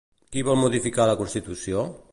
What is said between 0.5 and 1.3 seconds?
modificar la